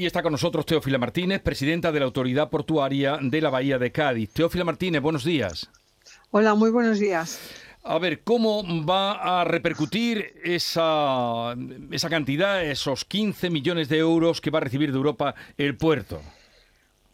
[0.00, 3.92] Y está con nosotros Teófila Martínez, presidenta de la Autoridad Portuaria de la Bahía de
[3.92, 4.30] Cádiz.
[4.32, 5.68] Teófila Martínez, buenos días.
[6.30, 7.38] Hola, muy buenos días.
[7.84, 11.54] A ver, ¿cómo va a repercutir esa,
[11.90, 16.22] esa cantidad, esos 15 millones de euros que va a recibir de Europa el puerto?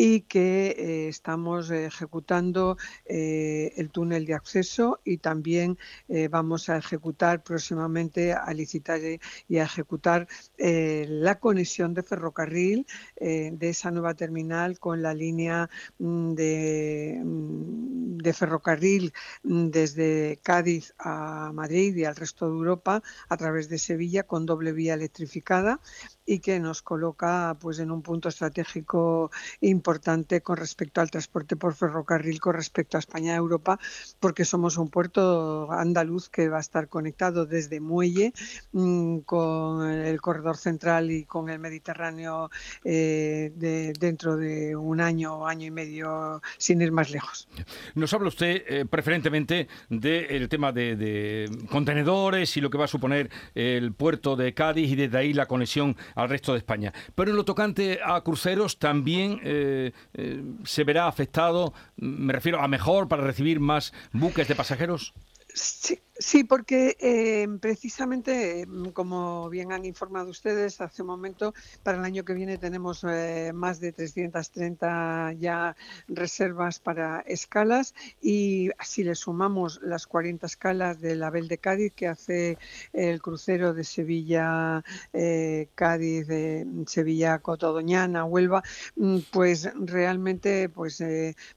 [0.00, 5.76] y que eh, estamos ejecutando eh, el túnel de acceso y también
[6.08, 9.00] eh, vamos a ejecutar próximamente, a licitar
[9.48, 16.34] y a ejecutar la conexión de ferrocarril de esa nueva terminal con la línea mm,
[16.34, 23.68] de, de ferrocarril mm, desde Cádiz a Madrid y al resto de Europa a través
[23.68, 25.80] de Sevilla con doble vía electrificada
[26.26, 29.30] y que nos coloca pues en un punto estratégico
[29.60, 33.78] importante con respecto al transporte por ferrocarril con respecto a España y Europa
[34.20, 38.32] porque somos un puerto andaluz que va a estar conectado desde Muelle
[38.72, 42.50] mm, con el corredor central y con el Mediterráneo
[42.84, 47.48] eh, de, dentro de un año o año y medio sin ir más lejos.
[47.94, 52.88] Nos habla usted eh, preferentemente del tema de, de contenedores y lo que va a
[52.88, 56.92] suponer el puerto de Cádiz y desde ahí la conexión al resto de España.
[57.14, 62.68] Pero en lo tocante a cruceros también eh, eh, se verá afectado, me refiero a
[62.68, 65.14] mejor para recibir más buques de pasajeros.
[65.54, 71.96] Sí, Sí, porque eh, precisamente, mm, como bien han informado ustedes hace un momento, para
[71.98, 75.76] el año que viene tenemos eh, más de 330 ya
[76.08, 82.08] reservas para escalas y si le sumamos las 40 escalas del Abel de Cádiz que
[82.08, 82.58] hace
[82.92, 88.64] el crucero de Sevilla, eh, Cádiz, de Sevilla, Cotodoñana, Huelva,
[88.96, 91.00] mm, pues realmente pues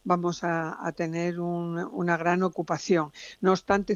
[0.03, 3.11] vamos a, tener una gran ocupación.
[3.39, 3.95] No obstante,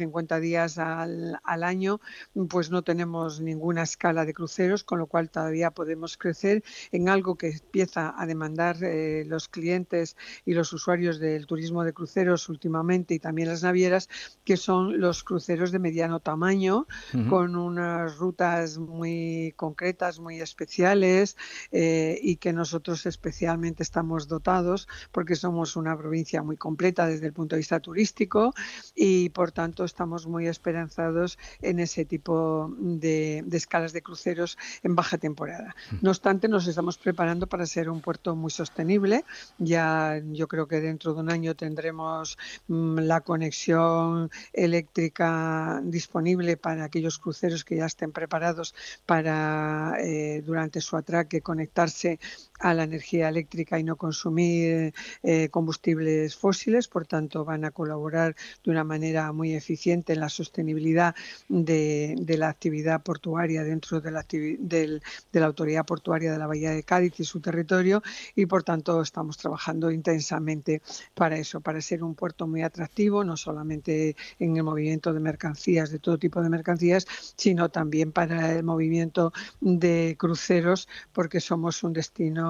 [0.00, 2.00] 150 50 días al, al, año,
[2.48, 7.36] pues no tenemos ninguna escala de cruceros, con lo cual todavía podemos crecer en algo
[7.36, 13.14] que empieza a demandar eh, los clientes y los usuarios del turismo de cruceros últimamente
[13.14, 14.08] y también las navieras,
[14.44, 16.86] que son los cruceros de mediano tamaño,
[17.28, 21.36] con unas rutas muy concretas, muy especiales
[21.72, 27.32] eh, y que nosotros especialmente estamos dotados porque somos una provincia muy completa desde el
[27.32, 28.52] punto de vista turístico
[28.94, 35.18] y por tanto estamos muy esperanzados en ese tipo de, escalas de cruceros en baja
[35.18, 35.74] temporada.
[35.90, 35.96] Mm.
[36.02, 39.24] No obstante, nos estamos preparando para ser un puerto muy sostenible.
[39.58, 46.84] Ya yo creo que dentro de un año tendremos mm, la conexión eléctrica disponible para
[46.84, 48.74] aquellos cruceros que ya estén preparados
[49.06, 52.18] para eh, durante su atraque conectarse
[52.60, 58.36] a la energía eléctrica y no consumir eh, combustibles fósiles, por tanto van a colaborar
[58.62, 61.14] de una manera muy eficiente en la sostenibilidad
[61.48, 65.00] de, la actividad portuaria dentro de la, de
[65.32, 68.02] la Autoridad Portuaria de la Bahía de Cádiz y su territorio
[68.34, 70.82] y por tanto estamos trabajando intensamente
[71.14, 75.90] para eso, para ser un puerto muy atractivo, no solamente en el movimiento de mercancías,
[75.90, 77.06] de todo tipo de mercancías,
[77.36, 82.49] sino también para el movimiento de cruceros, porque somos un destino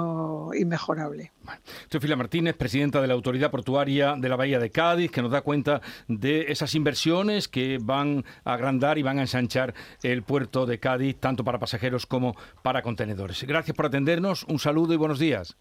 [0.55, 1.33] inmejorable.
[1.43, 2.17] Bueno.
[2.17, 5.81] Martínez, presidenta de la Autoridad Portuaria de la Bahía de Cádiz, que nos da cuenta
[6.09, 11.17] de esas inversiones que van a agrandar y van a ensanchar el puerto de Cádiz,
[11.19, 13.43] tanto para pasajeros como para contenedores.
[13.45, 15.57] Gracias por atendernos, un saludo y buenos días.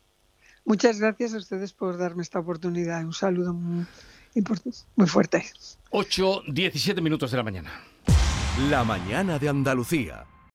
[0.66, 3.04] Muchas gracias a ustedes por darme esta oportunidad.
[3.04, 3.86] Un saludo muy,
[4.96, 5.46] muy fuerte.
[5.90, 7.72] 8, 17 minutos de la mañana.
[8.70, 10.26] La mañana de Andalucía.